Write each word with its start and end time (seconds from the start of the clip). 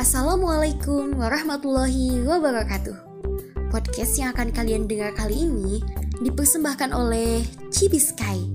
Assalamualaikum 0.00 1.12
warahmatullahi 1.12 2.24
wabarakatuh. 2.24 2.96
Podcast 3.68 4.16
yang 4.16 4.32
akan 4.32 4.48
kalian 4.48 4.88
dengar 4.88 5.12
kali 5.12 5.44
ini 5.44 5.84
dipersembahkan 6.24 6.96
oleh 6.96 7.44
Cibiskai 7.68 8.48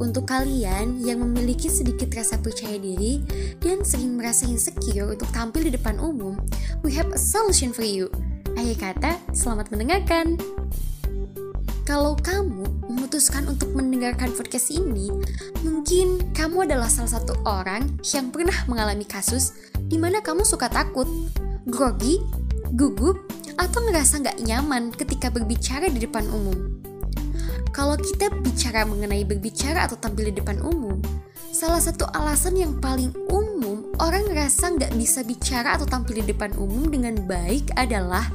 untuk 0.00 0.24
kalian 0.24 0.96
yang 1.04 1.20
memiliki 1.20 1.68
sedikit 1.68 2.08
rasa 2.16 2.40
percaya 2.40 2.80
diri 2.80 3.20
dan 3.60 3.84
sering 3.84 4.16
merasa 4.16 4.48
insecure 4.48 5.12
untuk 5.12 5.28
tampil 5.28 5.68
di 5.68 5.76
depan 5.76 6.00
umum. 6.00 6.40
We 6.80 6.96
have 6.96 7.12
a 7.12 7.20
solution 7.20 7.76
for 7.76 7.84
you. 7.84 8.08
Akhir 8.56 8.80
kata, 8.80 9.20
selamat 9.36 9.68
mendengarkan. 9.68 10.40
Kalau 11.84 12.16
kamu 12.16 12.64
memutuskan 12.88 13.44
untuk 13.44 13.76
mendengarkan 13.76 14.32
podcast 14.32 14.72
ini, 14.72 15.12
mungkin 15.60 16.32
kamu 16.32 16.64
adalah 16.64 16.88
salah 16.88 17.20
satu 17.20 17.36
orang 17.44 18.00
yang 18.08 18.32
pernah 18.32 18.56
mengalami 18.64 19.04
kasus 19.04 19.52
di 19.88 19.96
mana 19.96 20.20
kamu 20.20 20.44
suka 20.44 20.68
takut, 20.68 21.08
grogi, 21.64 22.20
gugup, 22.76 23.18
atau 23.58 23.80
ngerasa 23.88 24.22
nggak 24.22 24.38
nyaman 24.44 24.92
ketika 24.94 25.32
berbicara 25.32 25.88
di 25.88 26.04
depan 26.04 26.28
umum. 26.30 26.78
Kalau 27.72 27.96
kita 27.96 28.30
bicara 28.44 28.84
mengenai 28.84 29.24
berbicara 29.24 29.88
atau 29.88 29.96
tampil 29.98 30.30
di 30.30 30.38
depan 30.38 30.60
umum, 30.60 31.00
salah 31.50 31.80
satu 31.80 32.06
alasan 32.12 32.54
yang 32.54 32.76
paling 32.78 33.10
umum 33.32 33.88
orang 33.98 34.28
ngerasa 34.28 34.76
nggak 34.78 34.92
bisa 34.94 35.24
bicara 35.26 35.74
atau 35.74 35.88
tampil 35.88 36.22
di 36.22 36.30
depan 36.30 36.54
umum 36.54 36.86
dengan 36.86 37.18
baik 37.26 37.72
adalah 37.74 38.28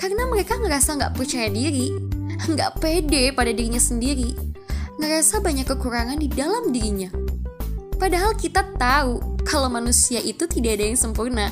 karena 0.00 0.26
mereka 0.26 0.58
ngerasa 0.58 0.98
nggak 0.98 1.14
percaya 1.14 1.48
diri 1.52 2.16
nggak 2.44 2.78
pede 2.78 3.32
pada 3.32 3.50
dirinya 3.50 3.80
sendiri, 3.80 4.36
ngerasa 5.00 5.40
banyak 5.40 5.66
kekurangan 5.66 6.20
di 6.20 6.28
dalam 6.28 6.70
dirinya. 6.70 7.08
Padahal 7.96 8.36
kita 8.36 8.62
tahu 8.76 9.40
kalau 9.48 9.72
manusia 9.72 10.20
itu 10.20 10.44
tidak 10.44 10.76
ada 10.76 10.84
yang 10.92 11.00
sempurna. 11.00 11.48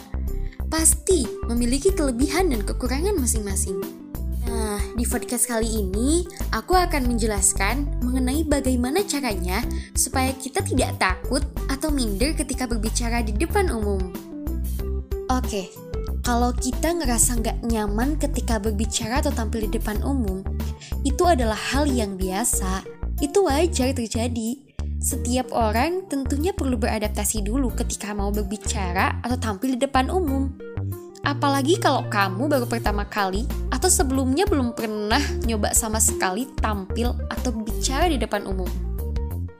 Pasti 0.69 1.25
memiliki 1.48 1.95
kelebihan 1.95 2.52
dan 2.52 2.61
kekurangan 2.66 3.16
masing-masing. 3.16 3.80
Nah, 4.45 4.77
di 4.93 5.09
podcast 5.09 5.49
kali 5.49 5.66
ini 5.66 6.29
aku 6.52 6.77
akan 6.77 7.09
menjelaskan 7.09 8.05
mengenai 8.05 8.45
bagaimana 8.45 9.01
caranya 9.09 9.65
supaya 9.96 10.37
kita 10.37 10.60
tidak 10.60 11.01
takut 11.01 11.41
atau 11.73 11.88
minder 11.88 12.37
ketika 12.37 12.68
berbicara 12.68 13.24
di 13.24 13.33
depan 13.33 13.73
umum. 13.73 14.13
Oke, 15.33 15.73
kalau 16.21 16.52
kita 16.52 16.93
ngerasa 16.93 17.40
nggak 17.40 17.59
nyaman 17.65 18.21
ketika 18.21 18.61
berbicara 18.61 19.24
atau 19.24 19.33
tampil 19.33 19.65
di 19.65 19.80
depan 19.80 20.05
umum, 20.05 20.45
itu 21.09 21.24
adalah 21.24 21.57
hal 21.57 21.88
yang 21.88 22.21
biasa. 22.21 22.85
Itu 23.21 23.49
wajar 23.49 23.96
terjadi. 23.96 24.74
Setiap 25.05 25.52
orang 25.52 26.09
tentunya 26.09 26.57
perlu 26.57 26.80
beradaptasi 26.80 27.45
dulu 27.45 27.69
ketika 27.77 28.16
mau 28.16 28.33
berbicara 28.33 29.21
atau 29.21 29.37
tampil 29.37 29.77
di 29.77 29.85
depan 29.85 30.09
umum. 30.09 30.49
Apalagi 31.21 31.77
kalau 31.77 32.09
kamu 32.09 32.49
baru 32.49 32.65
pertama 32.65 33.05
kali 33.05 33.45
atau 33.69 33.93
sebelumnya 33.93 34.49
belum 34.49 34.73
pernah 34.73 35.21
nyoba 35.45 35.77
sama 35.77 36.01
sekali 36.01 36.49
tampil 36.57 37.13
atau 37.29 37.52
bicara 37.52 38.09
di 38.09 38.16
depan 38.16 38.49
umum. 38.49 38.69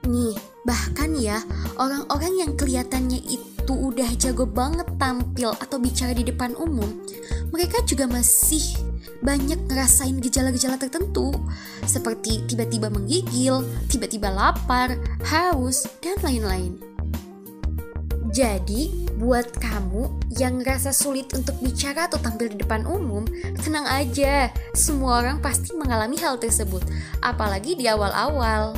Nih, 0.09 0.33
bahkan 0.65 1.13
ya, 1.13 1.37
orang-orang 1.77 2.41
yang 2.41 2.51
kelihatannya 2.57 3.21
itu 3.29 3.73
udah 3.73 4.17
jago 4.17 4.49
banget 4.49 4.89
tampil 4.97 5.53
atau 5.61 5.77
bicara 5.77 6.17
di 6.17 6.25
depan 6.25 6.57
umum, 6.57 6.89
mereka 7.53 7.85
juga 7.85 8.09
masih 8.09 8.81
banyak 9.23 9.69
ngerasain 9.69 10.17
gejala-gejala 10.19 10.75
tertentu 10.75 11.31
seperti 11.85 12.43
tiba-tiba 12.49 12.91
menggigil, 12.91 13.63
tiba-tiba 13.87 14.27
lapar, 14.31 14.97
haus, 15.27 15.87
dan 16.03 16.19
lain-lain. 16.23 16.79
Jadi, 18.35 19.07
buat 19.15 19.47
kamu 19.63 20.35
yang 20.35 20.59
ngerasa 20.59 20.91
sulit 20.91 21.31
untuk 21.31 21.55
bicara 21.63 22.11
atau 22.11 22.19
tampil 22.19 22.51
di 22.51 22.59
depan 22.59 22.83
umum, 22.83 23.23
tenang 23.63 23.87
aja, 23.87 24.51
semua 24.75 25.23
orang 25.23 25.39
pasti 25.39 25.71
mengalami 25.71 26.19
hal 26.19 26.35
tersebut, 26.35 26.83
apalagi 27.23 27.79
di 27.79 27.87
awal-awal. 27.87 28.75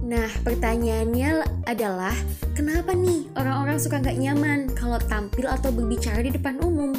Nah, 0.00 0.32
pertanyaannya 0.42 1.44
adalah, 1.68 2.16
kenapa 2.56 2.96
nih 2.96 3.28
orang-orang 3.36 3.76
suka 3.76 4.00
nggak 4.00 4.16
nyaman 4.16 4.72
kalau 4.72 4.96
tampil 4.96 5.44
atau 5.44 5.68
berbicara 5.68 6.24
di 6.24 6.32
depan 6.32 6.56
umum? 6.64 6.96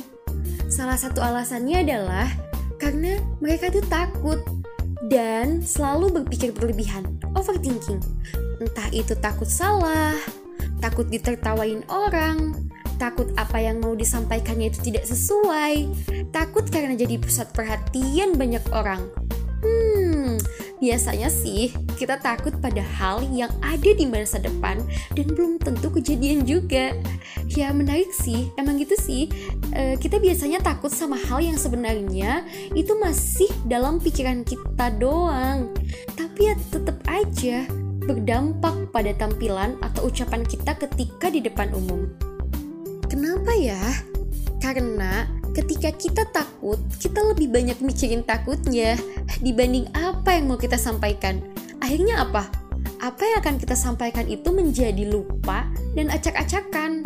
Salah 0.69 0.95
satu 1.01 1.19
alasannya 1.19 1.81
adalah 1.81 2.29
karena 2.81 3.21
mereka 3.37 3.69
tuh 3.69 3.85
takut 3.85 4.41
dan 5.05 5.61
selalu 5.61 6.21
berpikir 6.21 6.49
berlebihan, 6.49 7.05
overthinking. 7.37 8.01
Entah 8.57 8.89
itu 8.89 9.13
takut 9.21 9.45
salah, 9.45 10.17
takut 10.81 11.05
ditertawain 11.05 11.85
orang, 11.93 12.57
takut 12.97 13.29
apa 13.37 13.61
yang 13.61 13.77
mau 13.81 13.93
disampaikannya 13.93 14.73
itu 14.73 14.89
tidak 14.89 15.05
sesuai, 15.05 15.93
takut 16.33 16.65
karena 16.73 16.97
jadi 16.97 17.21
pusat 17.21 17.53
perhatian 17.53 18.33
banyak 18.33 18.65
orang. 18.73 19.05
Hmm, 19.61 20.41
biasanya 20.81 21.29
sih 21.29 21.69
kita 22.01 22.17
takut 22.17 22.57
pada 22.57 22.81
hal 22.81 23.21
yang 23.29 23.53
ada 23.61 23.93
di 23.93 24.09
masa 24.09 24.41
depan 24.41 24.81
dan 25.13 25.29
belum 25.29 25.61
tentu 25.61 25.93
kejadian 25.93 26.49
juga. 26.49 26.97
Ya 27.51 27.75
menarik 27.75 28.15
sih, 28.15 28.47
emang 28.55 28.79
gitu 28.79 28.95
sih. 28.95 29.27
E, 29.75 29.99
kita 29.99 30.23
biasanya 30.23 30.63
takut 30.63 30.87
sama 30.87 31.19
hal 31.19 31.43
yang 31.43 31.59
sebenarnya 31.59 32.47
itu 32.71 32.95
masih 32.95 33.51
dalam 33.67 33.99
pikiran 33.99 34.47
kita 34.47 34.87
doang. 34.95 35.67
Tapi 36.15 36.47
ya 36.47 36.55
tetap 36.71 37.03
aja 37.11 37.67
berdampak 38.07 38.89
pada 38.95 39.11
tampilan 39.19 39.75
atau 39.83 40.07
ucapan 40.07 40.47
kita 40.47 40.79
ketika 40.79 41.27
di 41.27 41.43
depan 41.43 41.75
umum. 41.75 42.07
Kenapa 43.11 43.51
ya? 43.59 43.83
Karena 44.63 45.27
ketika 45.51 45.91
kita 45.91 46.23
takut, 46.31 46.79
kita 47.03 47.19
lebih 47.35 47.51
banyak 47.51 47.75
mikirin 47.83 48.23
takutnya 48.23 48.95
dibanding 49.43 49.91
apa 49.91 50.39
yang 50.39 50.47
mau 50.47 50.55
kita 50.55 50.79
sampaikan. 50.79 51.43
Akhirnya 51.83 52.23
apa? 52.23 52.47
Apa 53.03 53.21
yang 53.27 53.37
akan 53.43 53.55
kita 53.59 53.75
sampaikan 53.75 54.29
itu 54.31 54.47
menjadi 54.55 55.03
lupa 55.09 55.67
dan 55.97 56.07
acak-acakan. 56.07 57.03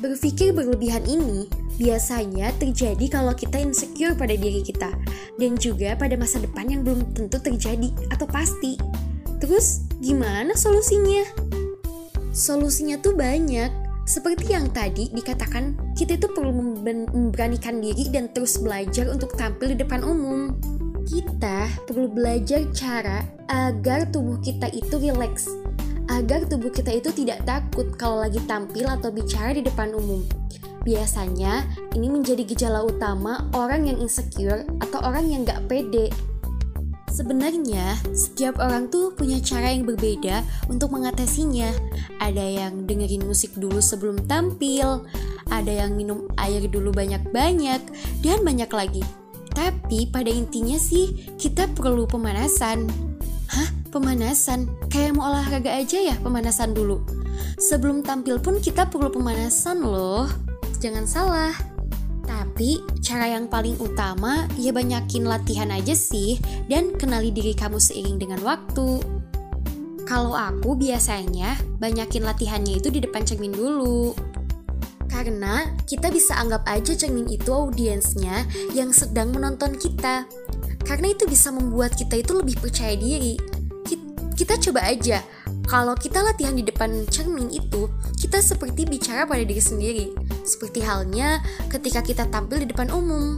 Berpikir 0.00 0.56
berlebihan 0.56 1.04
ini 1.04 1.44
biasanya 1.76 2.56
terjadi 2.56 3.20
kalau 3.20 3.36
kita 3.36 3.60
insecure 3.60 4.16
pada 4.16 4.32
diri 4.32 4.64
kita 4.64 4.88
dan 5.36 5.60
juga 5.60 5.92
pada 5.92 6.16
masa 6.16 6.40
depan 6.40 6.72
yang 6.72 6.80
belum 6.80 7.12
tentu 7.12 7.36
terjadi 7.36 7.92
atau 8.08 8.24
pasti. 8.24 8.80
Terus 9.44 9.84
gimana 10.00 10.56
solusinya? 10.56 11.20
Solusinya 12.32 12.96
tuh 12.96 13.12
banyak, 13.12 13.68
seperti 14.08 14.56
yang 14.56 14.72
tadi 14.72 15.12
dikatakan, 15.12 15.76
kita 15.92 16.16
itu 16.16 16.32
perlu 16.32 16.80
memberanikan 17.12 17.84
diri 17.84 18.08
dan 18.08 18.32
terus 18.32 18.56
belajar 18.56 19.04
untuk 19.12 19.36
tampil 19.36 19.76
di 19.76 19.84
depan 19.84 20.00
umum. 20.00 20.56
Kita 21.04 21.68
perlu 21.84 22.08
belajar 22.08 22.64
cara 22.72 23.20
agar 23.52 24.08
tubuh 24.08 24.40
kita 24.40 24.72
itu 24.72 24.96
rileks, 24.96 25.48
agar 26.10 26.42
tubuh 26.50 26.74
kita 26.74 26.90
itu 26.90 27.14
tidak 27.14 27.46
takut 27.46 27.94
kalau 27.94 28.26
lagi 28.26 28.42
tampil 28.50 28.90
atau 28.90 29.14
bicara 29.14 29.54
di 29.54 29.62
depan 29.62 29.94
umum. 29.94 30.26
Biasanya, 30.82 31.68
ini 31.94 32.10
menjadi 32.10 32.42
gejala 32.42 32.82
utama 32.82 33.46
orang 33.54 33.86
yang 33.86 34.02
insecure 34.02 34.66
atau 34.82 34.98
orang 35.06 35.30
yang 35.30 35.46
gak 35.46 35.62
pede 35.70 36.10
Sebenarnya, 37.10 37.98
setiap 38.14 38.62
orang 38.62 38.86
tuh 38.86 39.10
punya 39.18 39.42
cara 39.42 39.74
yang 39.74 39.82
berbeda 39.82 40.46
untuk 40.70 40.94
mengatasinya. 40.94 41.74
Ada 42.22 42.46
yang 42.64 42.86
dengerin 42.86 43.26
musik 43.26 43.50
dulu 43.58 43.82
sebelum 43.82 44.30
tampil, 44.30 45.04
ada 45.50 45.72
yang 45.74 45.98
minum 45.98 46.30
air 46.38 46.62
dulu 46.70 46.94
banyak-banyak, 46.94 47.82
dan 48.22 48.38
banyak 48.46 48.70
lagi. 48.70 49.02
Tapi 49.50 50.06
pada 50.14 50.30
intinya 50.30 50.78
sih, 50.78 51.34
kita 51.34 51.66
perlu 51.74 52.06
pemanasan. 52.06 52.86
Hah? 53.50 53.79
Pemanasan? 53.90 54.70
Kayak 54.86 55.18
mau 55.18 55.34
olahraga 55.34 55.74
aja 55.74 55.98
ya 55.98 56.14
pemanasan 56.22 56.70
dulu? 56.70 57.02
Sebelum 57.58 58.06
tampil 58.06 58.38
pun 58.38 58.62
kita 58.62 58.86
perlu 58.86 59.10
pemanasan 59.10 59.82
loh. 59.82 60.30
Jangan 60.78 61.10
salah. 61.10 61.50
Tapi 62.22 62.78
cara 63.02 63.34
yang 63.34 63.50
paling 63.50 63.74
utama 63.82 64.46
ya 64.54 64.70
banyakin 64.70 65.26
latihan 65.26 65.74
aja 65.74 65.98
sih 65.98 66.38
dan 66.70 66.94
kenali 66.94 67.34
diri 67.34 67.50
kamu 67.50 67.82
seiring 67.82 68.22
dengan 68.22 68.38
waktu. 68.46 69.02
Kalau 70.06 70.38
aku 70.38 70.78
biasanya 70.78 71.58
banyakin 71.82 72.22
latihannya 72.22 72.78
itu 72.78 72.94
di 72.94 73.02
depan 73.02 73.26
cermin 73.26 73.50
dulu. 73.50 74.14
Karena 75.10 75.66
kita 75.82 76.14
bisa 76.14 76.38
anggap 76.38 76.62
aja 76.70 76.94
cermin 76.94 77.26
itu 77.26 77.50
audiensnya 77.50 78.46
yang 78.70 78.94
sedang 78.94 79.34
menonton 79.34 79.74
kita. 79.74 80.30
Karena 80.86 81.10
itu 81.10 81.26
bisa 81.26 81.50
membuat 81.50 81.98
kita 81.98 82.22
itu 82.22 82.38
lebih 82.38 82.54
percaya 82.62 82.94
diri. 82.94 83.59
Kita 84.40 84.56
coba 84.56 84.88
aja 84.88 85.20
kalau 85.68 85.92
kita 85.92 86.24
latihan 86.24 86.56
di 86.56 86.64
depan 86.64 87.04
cermin 87.12 87.52
itu, 87.52 87.92
kita 88.16 88.40
seperti 88.40 88.88
bicara 88.88 89.28
pada 89.28 89.44
diri 89.44 89.60
sendiri, 89.60 90.06
seperti 90.48 90.80
halnya 90.80 91.44
ketika 91.68 92.00
kita 92.00 92.24
tampil 92.32 92.64
di 92.64 92.72
depan 92.72 92.88
umum. 92.88 93.36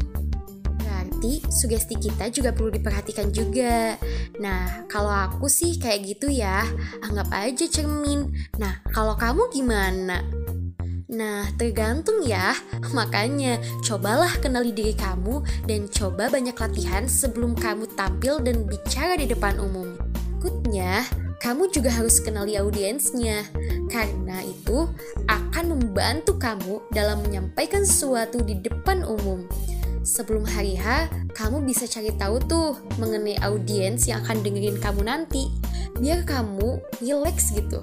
Berarti 0.79 1.43
sugesti 1.51 1.99
kita 1.99 2.31
juga 2.31 2.55
perlu 2.55 2.71
diperhatikan 2.71 3.35
juga. 3.35 3.99
Nah, 4.39 4.87
kalau 4.87 5.11
aku 5.11 5.51
sih 5.51 5.75
kayak 5.75 6.07
gitu 6.07 6.31
ya, 6.31 6.63
anggap 7.03 7.29
aja 7.35 7.67
cermin. 7.67 8.31
Nah, 8.63 8.79
kalau 8.95 9.19
kamu 9.19 9.51
gimana? 9.51 10.23
Nah, 11.11 11.51
tergantung 11.59 12.23
ya. 12.23 12.55
Makanya, 12.97 13.59
cobalah 13.83 14.39
kenali 14.39 14.71
diri 14.71 14.95
kamu 14.95 15.67
dan 15.67 15.91
coba 15.91 16.31
banyak 16.31 16.55
latihan 16.55 17.11
sebelum 17.11 17.59
kamu 17.59 17.91
tampil 17.99 18.39
dan 18.39 18.65
bicara 18.65 19.19
di 19.19 19.27
depan 19.27 19.59
umum. 19.59 20.12
Berikutnya, 20.43 21.07
kamu 21.39 21.71
juga 21.71 21.95
harus 21.95 22.19
kenali 22.19 22.59
audiensnya. 22.59 23.47
Karena 23.87 24.43
itu 24.43 24.91
akan 25.31 25.71
membantu 25.71 26.35
kamu 26.35 26.83
dalam 26.91 27.23
menyampaikan 27.23 27.87
sesuatu 27.87 28.43
di 28.43 28.59
depan 28.59 29.07
umum. 29.07 29.47
Sebelum 30.03 30.43
hari 30.43 30.75
H, 30.75 31.07
kamu 31.39 31.63
bisa 31.63 31.87
cari 31.87 32.11
tahu 32.19 32.43
tuh 32.51 32.75
mengenai 32.99 33.39
audiens 33.39 34.11
yang 34.11 34.19
akan 34.27 34.43
dengerin 34.43 34.83
kamu 34.83 35.07
nanti. 35.07 35.47
Biar 36.03 36.27
kamu 36.27 36.83
relax 36.99 37.55
gitu. 37.55 37.79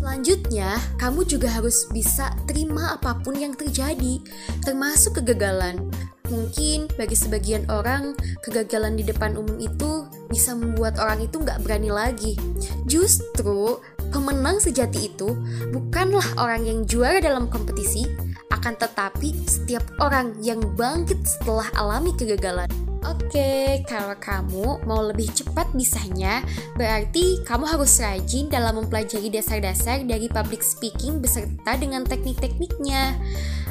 Selanjutnya, 0.00 0.80
kamu 0.96 1.28
juga 1.28 1.52
harus 1.52 1.84
bisa 1.92 2.32
terima 2.48 2.96
apa 2.96 3.12
pun 3.20 3.36
yang 3.36 3.52
terjadi, 3.52 4.24
termasuk 4.64 5.20
kegagalan. 5.20 5.84
Mungkin 6.32 6.88
bagi 6.96 7.12
sebagian 7.12 7.68
orang, 7.68 8.16
kegagalan 8.40 8.96
di 8.96 9.04
depan 9.04 9.36
umum 9.36 9.60
itu 9.60 10.08
bisa 10.28 10.54
membuat 10.54 11.00
orang 11.00 11.24
itu 11.24 11.40
nggak 11.40 11.64
berani 11.64 11.90
lagi. 11.90 12.32
Justru, 12.84 13.80
pemenang 14.12 14.60
sejati 14.60 15.12
itu 15.12 15.36
bukanlah 15.72 16.24
orang 16.40 16.64
yang 16.64 16.78
juara 16.84 17.20
dalam 17.20 17.48
kompetisi, 17.48 18.04
akan 18.52 18.74
tetapi 18.76 19.34
setiap 19.48 19.84
orang 20.00 20.36
yang 20.40 20.60
bangkit 20.76 21.20
setelah 21.24 21.68
alami 21.76 22.12
kegagalan. 22.16 22.68
Oke, 23.06 23.80
kalau 23.86 24.12
kamu 24.18 24.82
mau 24.84 25.00
lebih 25.06 25.30
cepat 25.30 25.70
bisanya, 25.72 26.42
berarti 26.74 27.40
kamu 27.46 27.64
harus 27.64 28.02
rajin 28.02 28.50
dalam 28.50 28.82
mempelajari 28.82 29.30
dasar-dasar 29.30 30.02
dari 30.02 30.26
public 30.26 30.60
speaking 30.60 31.22
beserta 31.22 31.78
dengan 31.78 32.02
teknik-tekniknya. 32.02 33.16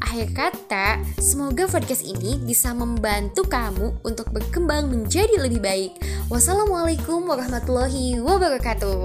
Akhir 0.00 0.32
kata, 0.32 1.00
semoga 1.20 1.68
podcast 1.68 2.04
ini 2.04 2.40
bisa 2.40 2.72
membantu 2.72 3.44
kamu 3.44 4.00
untuk 4.00 4.32
berkembang 4.32 4.88
menjadi 4.88 5.36
lebih 5.36 5.60
baik. 5.60 5.92
Wassalamualaikum 6.32 7.28
warahmatullahi 7.28 8.16
wabarakatuh. 8.20 9.00